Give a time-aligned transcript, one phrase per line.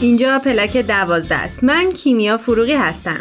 [0.00, 1.64] اینجا پلک دوازده است.
[1.64, 3.20] من کیمیا فروغی هستم.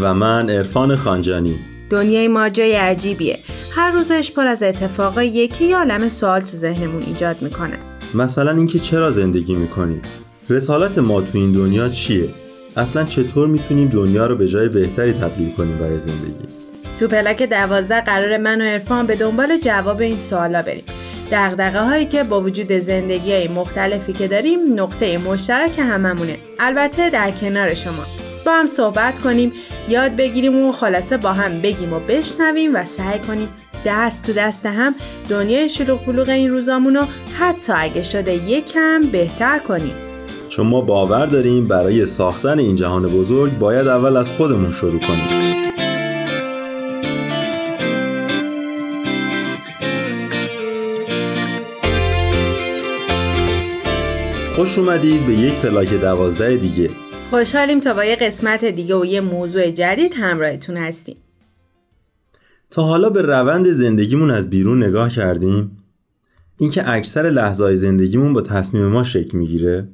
[0.00, 1.58] و من عرفان خانجانی.
[1.90, 3.36] دنیای ما جای عجیبیه.
[3.70, 7.76] هر روزش پر از اتفاقا یکی یا عالم سوال تو ذهنمون ایجاد می‌کنه.
[8.14, 10.02] مثلا اینکه چرا زندگی می‌کنیم
[10.50, 12.28] رسالت ما تو این دنیا چیه؟
[12.76, 16.46] اصلا چطور می‌تونیم دنیا رو به جای بهتری تبدیل کنیم برای زندگی؟
[16.98, 20.84] تو پلک دوازده قرار من و عرفان به دنبال جواب این سوالا بریم.
[21.32, 26.38] دقدقه هایی که با وجود زندگی های مختلفی که داریم نقطه مشترک هممونه.
[26.58, 28.04] البته در کنار شما.
[28.46, 29.52] با هم صحبت کنیم
[29.88, 33.48] یاد بگیریم و خلاصه با هم بگیم و بشنویم و سعی کنیم
[33.84, 34.94] دست تو دست هم
[35.30, 37.04] دنیای شلوغ بلوغ این روزامون رو
[37.38, 39.94] حتی اگه شده یکم بهتر کنیم.
[40.48, 45.67] چون ما باور داریم برای ساختن این جهان بزرگ باید اول از خودمون شروع کنیم.
[54.58, 56.90] خوش اومدید به یک پلاک دوازده دیگه.
[57.30, 61.16] خوشحالیم تا با یه قسمت دیگه و یه موضوع جدید همراهتون هستیم.
[62.70, 65.70] تا حالا به روند زندگیمون از بیرون نگاه کردیم؟
[66.58, 69.88] اینکه اکثر لحظه زندگیمون با تصمیم ما شکل می‌گیره؟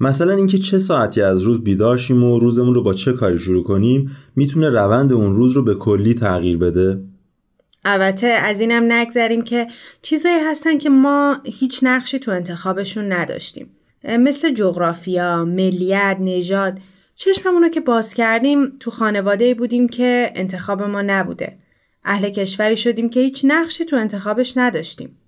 [0.00, 3.64] مثلا اینکه چه ساعتی از روز بیدار شیم و روزمون رو با چه کاری شروع
[3.64, 7.00] کنیم می‌تونه روند اون روز رو به کلی تغییر بده؟
[7.84, 9.68] البته از اینم نگذریم که
[10.02, 13.70] چیزایی هستن که ما هیچ نقشی تو انتخابشون نداشتیم.
[14.04, 16.78] مثل جغرافیا، ملیت، نژاد.
[17.14, 21.58] چشممون رو که باز کردیم تو خانواده بودیم که انتخاب ما نبوده.
[22.04, 25.18] اهل کشوری شدیم که هیچ نقشی تو انتخابش نداشتیم.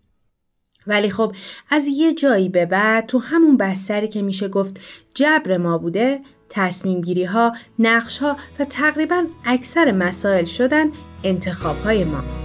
[0.87, 1.35] ولی خب
[1.71, 4.81] از یه جایی به بعد تو همون بستری که میشه گفت
[5.15, 10.91] جبر ما بوده تصمیم گیری ها، نقش ها و تقریبا اکثر مسائل شدن
[11.25, 12.44] انتخاب های ما.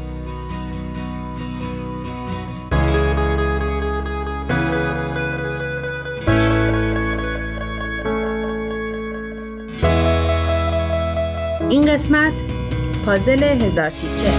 [11.90, 12.42] قسمت
[13.06, 14.32] پازل هزار تیکه.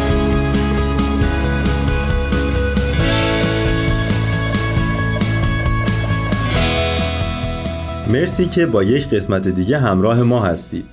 [8.12, 10.84] مرسی که با یک قسمت دیگه همراه ما هستید.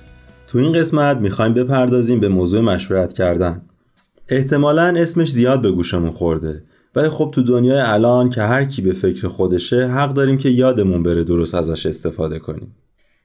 [0.46, 3.62] تو این قسمت می‌خوایم بپردازیم به موضوع مشورت کردن.
[4.28, 6.62] احتمالا اسمش زیاد به گوشمون خورده
[6.94, 11.02] ولی خب تو دنیای الان که هر کی به فکر خودشه حق داریم که یادمون
[11.02, 12.74] بره درست ازش استفاده کنیم.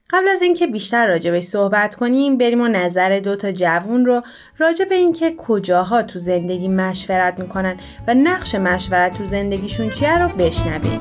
[0.09, 4.21] قبل از اینکه بیشتر راجع به صحبت کنیم بریم و نظر دو تا جوون رو
[4.57, 7.77] راجع به اینکه کجاها تو زندگی مشورت می‌کنن
[8.07, 10.99] و نقش مشورت تو زندگیشون چیه رو بشنویم.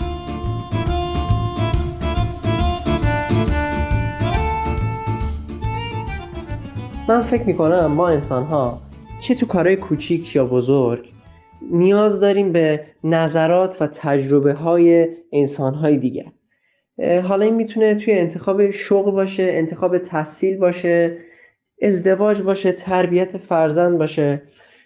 [7.09, 8.81] من فکر می‌کنم ما انسان ها
[9.21, 11.09] چه تو کارهای کوچیک یا بزرگ
[11.71, 16.27] نیاز داریم به نظرات و تجربه های انسان های دیگر.
[16.98, 21.19] حالا این می‌تونه توی انتخاب شغل باشه انتخاب تحصیل باشه
[21.82, 24.42] ازدواج باشه تربیت فرزند باشه.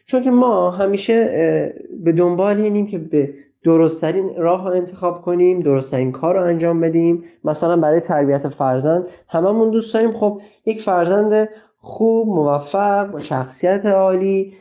[0.06, 1.74] چون که ما همیشه
[2.04, 3.34] به دنبال اینیم که به
[3.64, 7.24] درستترین راه رو انتخاب کنیم درستترین کار رو انجام بدیم.
[7.44, 10.12] مثلا برای تربیت فرزند هممون دوست داریم.
[10.12, 14.52] خب یک فرزند خوب موفق با شخصیت عالی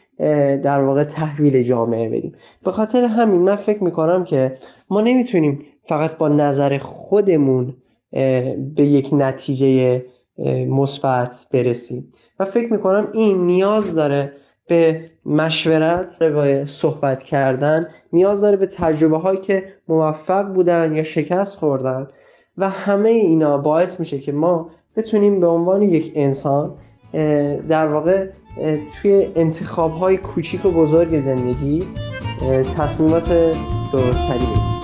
[0.63, 2.35] در واقع تحویل جامعه بدیم.
[2.63, 4.55] به خاطر همین من فکر می‌کنم که
[4.89, 7.75] ما نمی‌تونیم فقط با نظر خودمون
[8.75, 10.05] به یک نتیجه
[10.67, 12.11] مثبت برسیم.
[12.39, 14.33] و فکر می‌کنم این نیاز داره
[14.67, 21.57] به مشورت به صحبت کردن نیاز داره به تجربه هایی که موفق بودن یا شکست
[21.57, 22.07] خوردن.
[22.57, 26.73] و همه اینا باعث میشه که ما بتونیم به عنوان یک انسان
[27.69, 28.27] در واقع
[29.01, 31.83] توی انتخاب های کوچیک و بزرگ زندگی
[32.77, 33.29] تصمیمات
[33.93, 34.74] درستری بگیریم.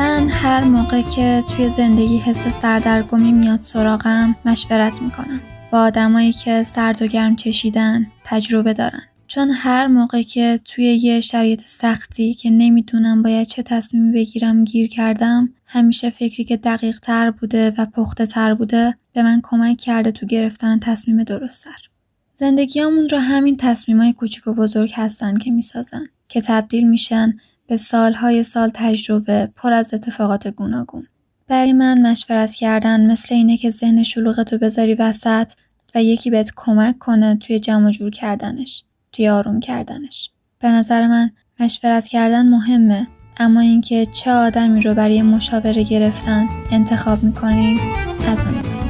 [0.00, 5.40] من هر موقع که توی زندگی حس سردرگمی میاد سراغم مشورت می‌کنم
[5.72, 11.20] با آدمایی که سرد و گرم چشیدن تجربه دارن چون هر موقع که توی یه
[11.20, 17.30] شرایط سختی که نمی‌دونم باید چه تصمیمی بگیرم گیر کردم همیشه فکری که دقیق تر
[17.30, 21.88] بوده و پخته تر بوده به من کمک کرده تو گرفتن تصمیم درستتر.
[22.34, 27.34] زندگیامون رو همین تصمیمای کوچیک و بزرگ هستن که می‌سازن که تبدیل میشن
[27.70, 31.06] به سالهای سال تجربه پر از اتفاقات گوناگون.
[31.48, 35.52] برای من مشورت کردن مثل اینه که ذهن شلوغتو بذاری وسط
[35.94, 38.84] و یکی بهت کمک کنه توی جمع جور کردنش.
[39.12, 40.30] توی آروم کردنش.
[40.58, 41.30] به نظر من
[41.60, 43.06] مشورت کردن مهمه
[43.36, 47.78] اما اینکه چه آدمی رو برای مشاوره گرفتن انتخاب می‌کنیم
[48.26, 48.89] از اون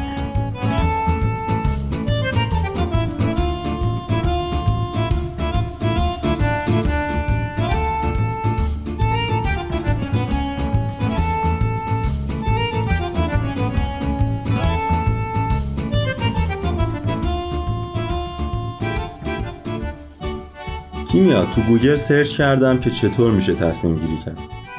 [21.18, 24.38] میاد تو گوگل search کردم که چطور میشه تصمیم گیری کرد.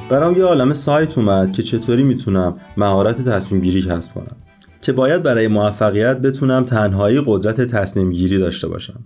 [0.10, 4.36] برام یه عالم سایت اومد که چطوری می‌تونم مهارت تصمیم گیری کسب کنم.
[4.82, 9.04] که باید برای موفقیت بتونم تنهایی قدرت تصمیم گیری داشته باشم.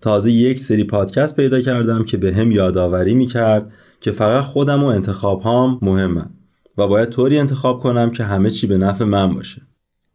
[0.00, 5.40] تازه یک سری پادکست پیدا کردم که بهم یادآوری می‌کرد که فقط خودم و انتخاب
[5.40, 6.30] هام مهمم
[6.78, 9.62] و باید طوری انتخاب کنم که همه چی به نفع من باشه.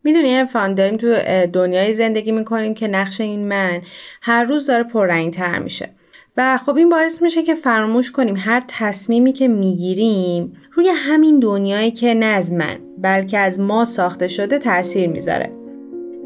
[0.05, 1.15] می‌دونی عرفان داریم تو
[1.53, 3.81] دنیای زندگی می‌کنیم که نقش این من
[4.21, 5.89] هر روز داره پررنگ تر میشه.
[6.37, 11.91] و خب این باعث میشه که فراموش کنیم هر تصمیمی که می‌گیریم روی همین دنیایی
[11.91, 15.51] که نه از من بلکه از ما ساخته شده تاثیر می‌ذاره.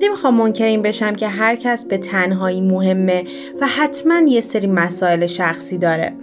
[0.01, 3.23] نمی‌خوام منکر این بشم که هر کس به تنهایی مهمه
[3.61, 6.13] و حتما یه سری مسائل شخصی داره.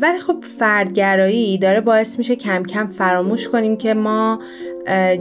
[0.00, 4.40] ولی خب فردگرایی داره باعث میشه کم کم فراموش کنیم که ما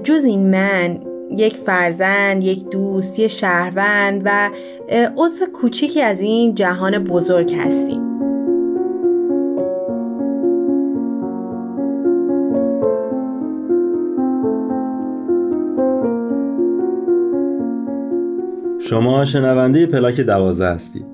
[0.04, 1.00] جز این من
[1.31, 4.50] یک فرزند، یک دوست، یک شهروند و
[5.18, 8.01] عضو کوچیکی از این جهان بزرگ هستیم.
[18.79, 21.06] شما شنونده پلاک دوازه هستید.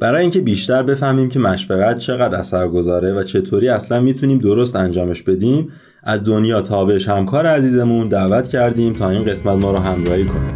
[0.00, 5.22] برای اینکه بیشتر بفهمیم که مشورت چقدر اثر گذاره و چطوری اصلا می‌تونیم درست انجامش
[5.22, 5.72] بدیم
[6.02, 10.48] از دنیا تابش همکار عزیزمون دعوت کردیم تا این قسمت ما رو همراهی کنه.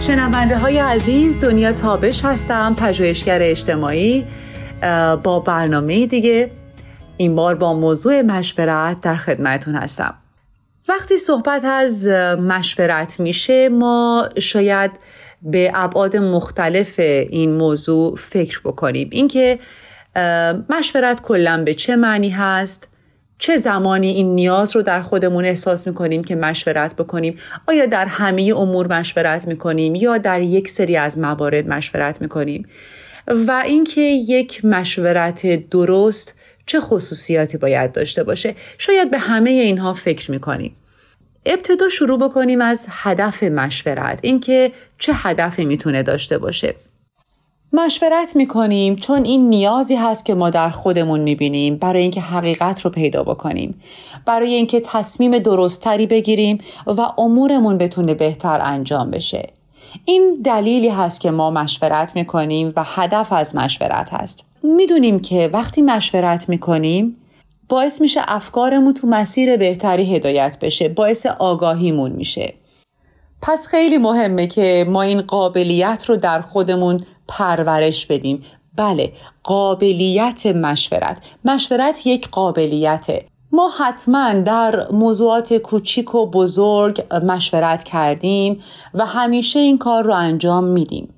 [0.00, 4.24] شنونده های عزیز دنیا تابش هستم پژوهشگر اجتماعی
[5.22, 6.50] با برنامه دیگه
[7.20, 10.14] این بار با موضوع مشورت در خدمتون هستم.
[10.88, 12.06] وقتی صحبت از
[12.38, 14.90] مشورت میشه ما شاید
[15.42, 19.08] به ابعاد مختلف این موضوع فکر بکنیم.
[19.12, 19.58] اینکه
[20.68, 22.88] مشورت کلا به چه معنی هست؟
[23.38, 27.38] چه زمانی این نیاز رو در خودمون احساس می‌کنیم که مشورت بکنیم؟
[27.68, 32.68] آیا در همه امور مشورت می‌کنیم؟ یا در یک سری از موارد مشورت می‌کنیم؟
[33.28, 36.34] و اینکه یک مشورت درست
[36.66, 38.54] چه خصوصیاتی باید داشته باشه.
[38.78, 40.76] شاید به همه اینها فکر می‌کنیم
[41.46, 46.74] ابتدا شروع بکنیم از هدف مشورت اینکه چه هدفی می‌تونه داشته باشه.
[47.72, 52.90] مشورت می‌کنیم چون این نیازی هست که ما در خودمون می‌بینیم برای اینکه حقیقت رو
[52.90, 53.80] پیدا بکنیم.
[54.26, 59.48] برای اینکه تصمیم درستتری بگیریم و امورمون بتونه بهتر انجام بشه.
[60.04, 64.49] این دلیلی هست که ما مشورت می‌کنیم و هدف از مشورت هست.
[64.62, 67.16] می‌دونیم که وقتی مشورت می‌کنیم
[67.68, 72.54] باعث میشه افکارمون تو مسیر بهتری هدایت بشه باعث آگاهیمون میشه.
[73.42, 78.42] پس خیلی مهمه که ما این قابلیت رو در خودمون پرورش بدیم.
[78.76, 79.12] بله
[79.42, 81.24] قابلیت مشورت.
[81.44, 83.26] مشورت یک قابلیته.
[83.52, 88.60] ما حتما در موضوعات کوچیک و بزرگ مشورت کردیم
[88.94, 91.14] و همیشه این کار رو انجام میدیم.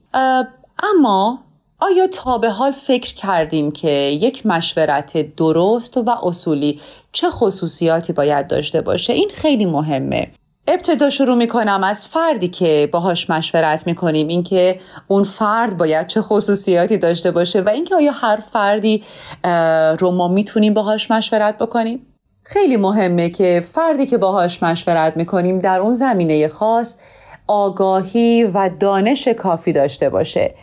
[0.83, 1.42] اما
[1.85, 6.81] آیا تا به حال فکر کردیم که یک مشورت درست و اصولی
[7.13, 10.31] چه خصوصیاتی باید داشته باشه؟ این خیلی مهمه.
[10.67, 16.99] ابتدا شروع می‌کنم از فردی که باهاش مشورت می‌کنیم اینکه اون فرد باید چه خصوصیاتی
[16.99, 19.03] داشته باشه و اینکه آیا هر فردی
[19.99, 22.07] رو ما می‌تونیم باهاش مشورت بکنیم؟
[22.45, 26.97] خیلی مهمه که فردی که باهاش مشورت می‌کنیم در اون زمینه خاص
[27.47, 30.55] آگاهی و دانش کافی داشته باشه.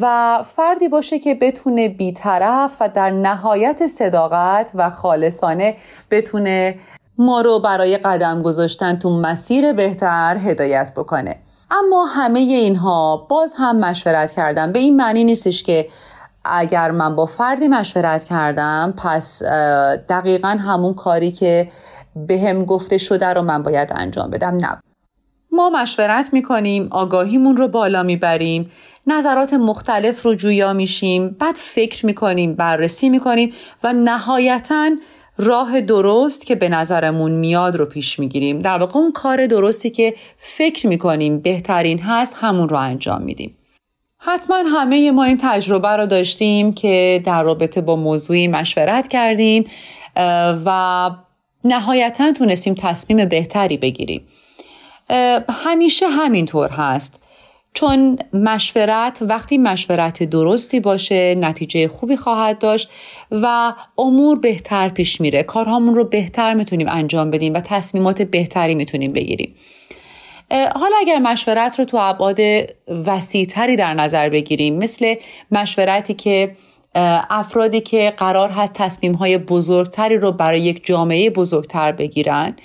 [0.00, 5.76] و فردی باشه که بتونه بیطرف و در نهایت صداقت و خالصانه
[6.10, 6.74] بتونه
[7.18, 11.36] ما رو برای قدم گذاشتن تو مسیر بهتر هدایت بکنه.
[11.70, 14.72] اما همه اینها باز هم مشورت کردم.
[14.72, 15.88] به این معنی نیستش که
[16.44, 19.42] اگر من با فردی مشورت کردم پس
[20.08, 21.68] دقیقا همون کاری که
[22.16, 24.56] به هم گفته شده رو من باید انجام بدم.
[24.56, 24.78] نه.
[25.52, 28.70] ما مشورت می‌کنیم آگاهیمون رو بالا می‌بریم
[29.06, 33.52] نظرات مختلف رو جویا میشیم بعد فکر می‌کنیم بررسی می‌کنیم
[33.82, 34.90] و نهایتا
[35.38, 38.58] راه درست که به نظرمون میاد رو پیش می‌گیریم.
[38.58, 43.56] در واقع اون کار درستی که فکر می‌کنیم بهترین هست همون رو انجام میدیم.
[44.20, 49.64] حتما همه ما این تجربه رو داشتیم که در رابطه با موضوعی مشورت کردیم
[50.64, 51.10] و
[51.64, 54.22] نهایتا تونستیم تصمیم بهتری بگیریم.
[55.48, 57.24] همیشه همینطور هست.
[57.74, 62.90] چون مشورت وقتی مشورت درستی باشه نتیجه خوبی خواهد داشت
[63.30, 65.42] و امور بهتر پیش میره.
[65.42, 69.54] کارهامون رو بهتر می‌تونیم انجام بدیم و تصمیمات بهتری می‌تونیم بگیریم.
[70.50, 72.38] حالا اگر مشورت رو تو ابعاد
[73.06, 75.14] وسیعتری در نظر بگیریم مثل
[75.50, 76.56] مشورتی که
[77.30, 82.56] افرادی که قرار هست تصمیم های بزرگتری رو برای یک جامعه بزرگتر بگیرن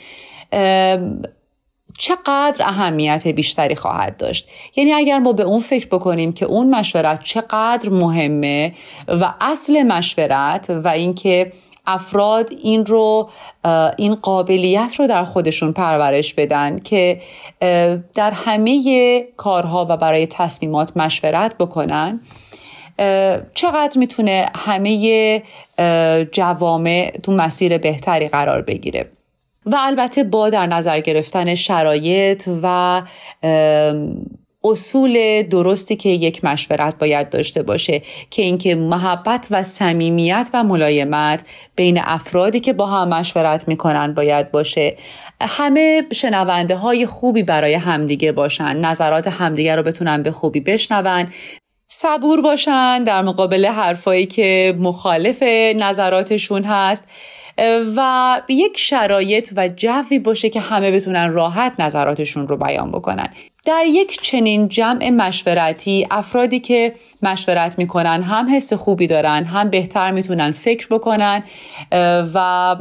[1.98, 4.50] چقدر اهمیت بیشتری خواهد داشت.
[4.76, 8.74] یعنی اگر ما به اون فکر بکنیم که اون مشورت چقدر مهمه
[9.08, 11.52] و اصل مشورت و اینکه
[11.88, 13.30] افراد این رو
[13.98, 17.22] این قابلیت رو در خودشون پرورش بدن که
[18.16, 22.20] در همه کارها و برای تصمیمات مشورت بکنن
[23.54, 25.44] چقدر می‌تونه همه
[26.32, 29.10] جوامع تو مسیر بهتری قرار بگیره.
[29.66, 33.02] و البته با در نظر گرفتن شرایط و
[34.64, 41.46] اصول درستی که یک مشورت باید داشته باشه که اینکه محبت و صمیمیت و ملایمت
[41.76, 44.98] بین افرادی که با هم مشورت می‌کنن باید باشه.
[45.42, 48.78] همه شنونده های خوبی برای همدیگه باشن.
[48.78, 51.28] نظرات همدیگه رو بتونن به خوبی بشنون.
[51.88, 55.44] صبور باشن در مقابل حرفایی که مخالف
[55.76, 57.04] نظراتشون هست.
[57.98, 63.30] و یک شرایط و جوی باشه که همه بتونن راحت نظراتشون رو بیان بکنن.
[63.66, 70.12] در یک چنین جمع مشورتی افرادی که مشورت می‌کنن هم حس خوبی دارن هم بهتر
[70.12, 71.44] می‌تونن فکر بکنن
[72.34, 72.76] و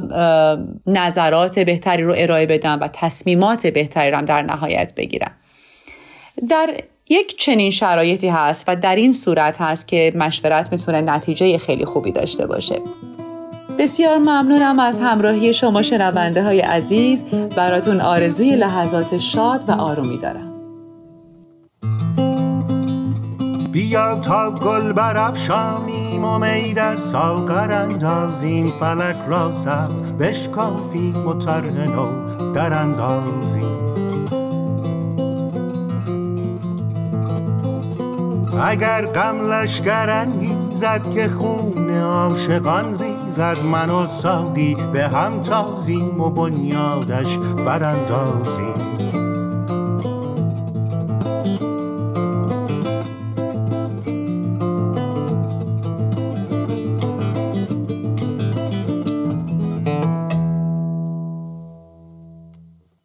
[0.86, 5.30] نظرات بهتری رو ارائه بدن و تصمیمات بهتری رو در نهایت بگیرن.
[6.50, 6.74] در
[7.08, 12.12] یک چنین شرایطی هست و در این صورت هست که مشورت می‌تونه نتیجه خیلی خوبی
[12.12, 12.80] داشته باشه.
[13.78, 17.22] بسیار ممنونم از همراهی شما شنونده های عزیز.
[17.56, 20.52] براتون آرزوی لحظات شاد و آرومی دارم.
[23.72, 28.66] بیا تا گل برافشانیم و می در ساغر اندازیم.
[28.66, 33.82] فلک را سقف بشکافیم و طرح نو در اندازیم.
[38.62, 40.26] اگر غم لشکر
[40.70, 42.90] زد که خون عاشقان
[43.32, 48.74] ریزد من و سادی به هم تازیم و بنیادش براندازیم.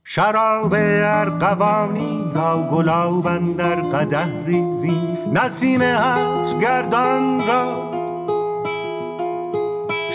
[0.03, 7.86] شراب ارقوانی یا گلاب در قده ریزیم نسیم هست گردان را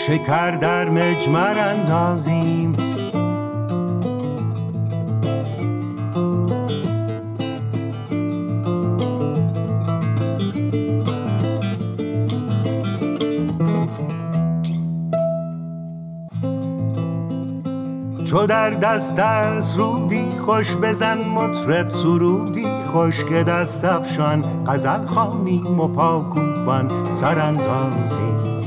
[0.07, 2.71] شکر در مجمر اندازیم.
[18.25, 24.63] چو در دست از رودی خوش بزن مطرب سرودی خوش که دست افشان.
[24.67, 28.62] غزل خانیم و پاکوبان سراندازی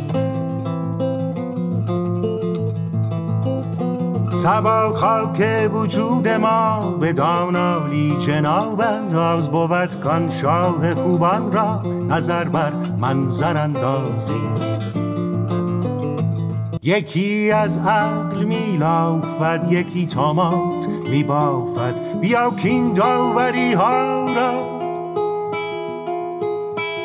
[4.47, 12.73] سبا خاک وجود ما به دانالی جناب انداز بود کان شاه خوبان را نظر بر
[12.99, 14.33] منظر اندازی.
[16.83, 22.21] یکی از عقل میلافد یکی تامات میبافد.
[22.21, 24.53] بیا کین داوری ها را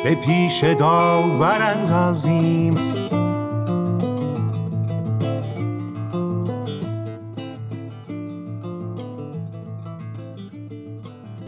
[0.04, 3.01] به پیش داور اندازیم.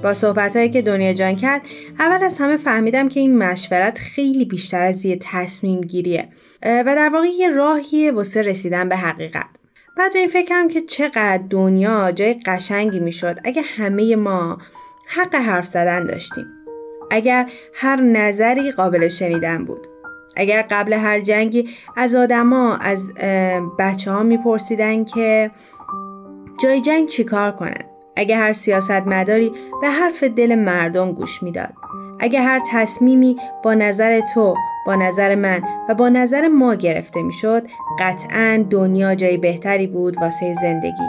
[0.04, 1.62] با صحبت که دنیا جان کرد
[1.98, 6.28] اول از همه فهمیدم که این مشورت خیلی بیشتر از یه تصمیم گیریه
[6.62, 9.46] و در واقع یه راهیه واسه رسیدن به حقیقت.
[9.96, 14.58] بعد به این فکرم که چقدر دنیا جای قشنگی می‌شد اگه همه ما
[15.08, 16.46] حق حرف زدن داشتیم.
[17.10, 19.86] اگر هر نظری قابل شنیدن بود.
[20.36, 23.14] اگر قبل هر جنگی از آدما از
[23.78, 25.50] بچه ها میپرسیدن که
[26.62, 31.72] جای جنگ چیکار کنن؟ اگر هر سیاست مداری به حرف دل مردم گوش می‌داد.
[32.20, 34.54] اگر هر تصمیمی با نظر تو
[34.86, 37.62] با نظر من و با نظر ما گرفته می‌شد
[37.98, 41.08] قطعا دنیا جای بهتری بود واسه زندگی.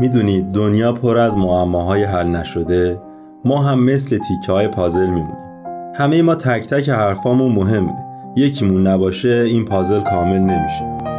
[0.00, 3.00] می‌دونید دنیا پر از معماهای حل نشده.
[3.44, 5.46] ما هم مثل تیکه های پازل میمونیم.
[5.94, 7.94] همه ما تک تک حرفامون مهمه.
[8.36, 11.15] یکیمون نباشه این پازل کامل نمیشه.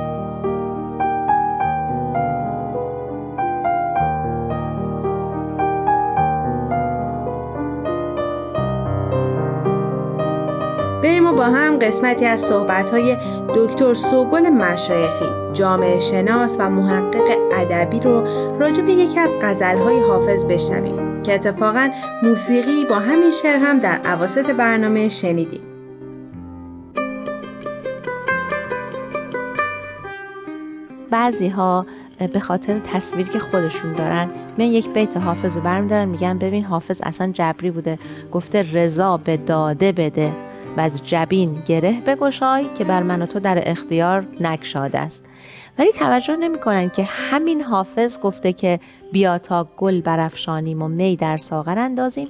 [11.52, 13.18] هم قسمتی از صحبت‌های
[13.56, 18.24] دکتر سوگل مشایخی جامعه شناس و محقق ادبی رو
[18.60, 21.90] راجع به یکی از غزل‌های حافظ بشنویم که اتفاقا
[22.24, 25.62] موسیقی با همین شعر هم در اواسط برنامه شنیدیم.
[31.12, 31.86] بعضی ها
[32.34, 37.02] به خاطر تصویری که خودشون دارن من یک بیت حافظ رو برمیدارن میگن ببین حافظ
[37.04, 38.00] اصلا جبری بوده
[38.32, 40.32] گفته رضا به داده بده.
[40.78, 45.26] و از جبین گره بگشای که بر من و تو در اختیار نگشاد است.
[45.80, 48.80] ولی توجه نمی‌کنن که همین حافظ گفته که
[49.12, 52.28] بیا تا گل برافشانیم و می در ساغر اندازیم.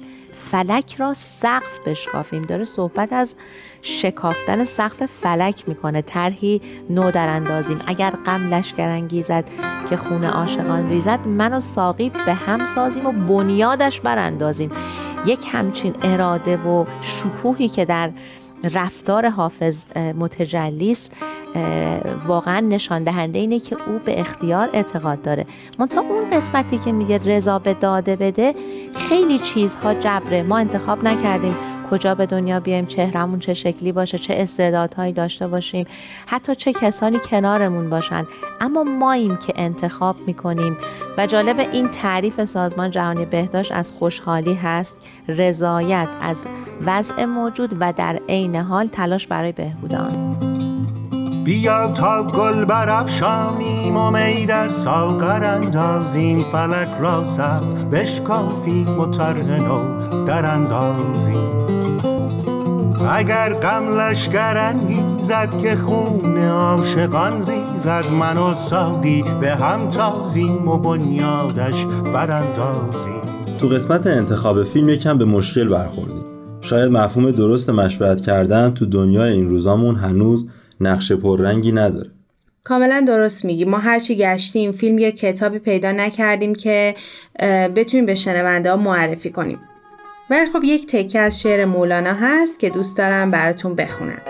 [0.50, 2.42] فلک را سقف بشکافیم.
[2.42, 3.36] داره صحبت از
[3.82, 6.02] شکافتن سقف فلک می‌کنه.
[6.02, 7.78] طرحی نو در اندازیم.
[7.86, 9.44] اگر غم لشکر انگیزد
[9.90, 14.70] که خون عاشقان ریزد من و ساقی به هم سازیم و بنیادش براندازیم.
[15.26, 18.10] یک همچین اراده و شکوهی که در
[18.64, 21.12] رفتار حافظ متجلیست
[22.26, 25.46] واقعا نشان دهنده اینه که او به اختیار اعتقاد داره.
[25.78, 28.54] منتها اون قسمتی که میگه رضا به داده بده
[28.94, 30.42] خیلی چیزها جبره.
[30.42, 31.54] ما انتخاب نکردیم
[31.90, 35.86] کجا به دنیا بیایم چهرمون چه شکلی باشه چه استعدادهایی داشته باشیم.
[36.26, 38.26] حتی چه کسانی کنارمون باشن.
[38.60, 40.76] اما ماییم که انتخاب می‌کنیم.
[41.18, 44.96] و جالب این تعریف سازمان جهانی بهداشت از خوشحالی هست.
[45.28, 46.46] رضایت از
[46.86, 50.36] وضع موجود و در عین حال تلاش برای بهبود آن
[51.44, 56.38] بیا تا گل برافشانیم و می در ساغر اندازیم.
[56.38, 57.24] فلک را
[57.92, 59.58] بشکافیم و طرح
[60.24, 61.57] در اندازیم.
[63.02, 70.78] اگر غم لشکر انگیزد که خون عاشقان ریزد من و ساقی به هم تازیم و
[70.78, 73.22] بنیادش براندازیم.
[73.60, 76.24] تو قسمت انتخاب فیلم یکم به مشکل برخوردیم.
[76.60, 82.10] شاید مفهوم درست مشورت کردن تو دنیای این روزامون هنوز نقشه پررنگی نداره.
[82.64, 83.64] کاملا درست میگی.
[83.64, 86.94] ما هرچی گشتیم فیلم یا کتابی پیدا نکردیم که
[87.76, 89.58] بتونیم به شنونده ها معرفی کنیم.
[90.30, 94.22] ولی خب یک تکه از شعر مولانا هست که دوست دارم براتون بخونم.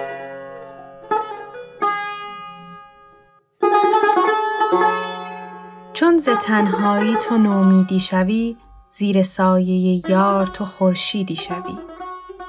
[5.92, 8.56] چون ز تنهایی تو نومیدی شوی
[8.90, 11.78] زیر سایه یار تو خورشیدی شوی.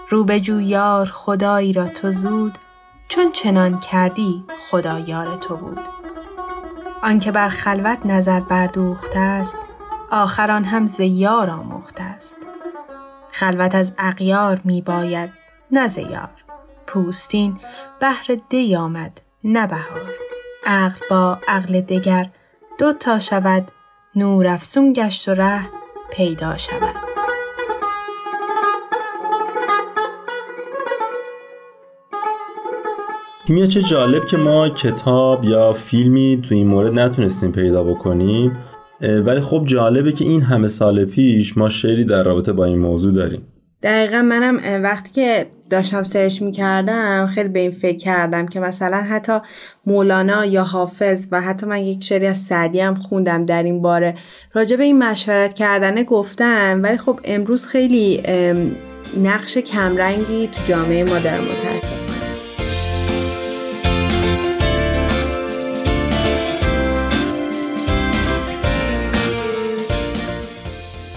[0.10, 2.58] رو به جو یار خدایی را تو زود
[3.08, 5.80] چون چنان کردی خدا یار تو بود.
[7.04, 9.58] آنکه بر خلوت نظر بردوخته است
[10.12, 12.49] آخران هم ز یار آموخته است.
[13.32, 15.30] خلوت از اغیار می باید
[15.72, 16.30] نه ز یار.
[16.88, 17.60] پوستین
[18.00, 20.02] بهر دی آمد نه بهار.
[20.66, 22.30] عقل با عقل دگر
[22.78, 23.72] دو تا شود
[24.16, 25.62] نور افسون گشت و ره
[26.12, 26.96] پیدا شود.
[33.48, 38.58] کیمیا چه جالب که ما کتاب یا فیلمی تو این مورد نتونستیم پیدا بکنیم.
[39.02, 43.14] ولی خب جالبه که این همه سال پیش ما شعری در رابطه با این موضوع
[43.14, 43.42] داریم.
[43.84, 49.34] دقیقا منم وقتی که داشتم سرچ می‌کردم خیلی به این فکر کردم که مثلا حتی
[49.86, 54.16] مولانا یا حافظ و حتی من یک شعری از سعدی هم خوندم در این باره
[54.54, 58.24] راجع به این مشورت کردنه گفتم ولی خب امروز خیلی
[59.24, 61.99] نقش کمرنگی تو جامعه ما داره متاسفانه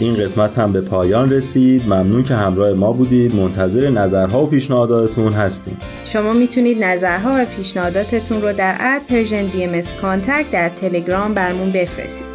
[0.02, 1.82] این قسمت هم به پایان رسید.
[1.86, 3.34] ممنون که همراه ما بودید.
[3.34, 5.76] منتظر نظرها و پیشنهاداتتون هستیم.
[6.04, 12.26] شما می‌تونید نظرها و پیشنهاداتتون رو در at Persian BM contact در تلگرام برمون بفرستید.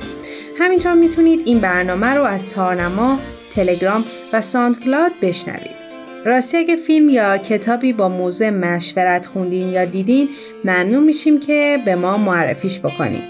[0.59, 3.19] همینطور می‌تونید این برنامه رو از تارنما،
[3.55, 4.03] تلگرام
[4.33, 5.77] و ساندکلاد بشنوید.
[6.25, 10.29] راستی اگه فیلم یا کتابی با موضوع مشورت خوندین یا دیدین
[10.65, 13.23] ممنون میشیم که به ما معرفیش بکنید.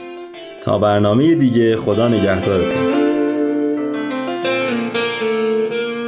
[0.62, 3.06] تا برنامه دیگه خدا نگهدارتون.